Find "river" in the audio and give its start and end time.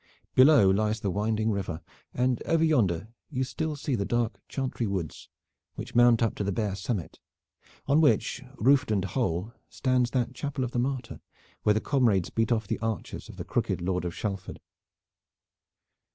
1.51-1.79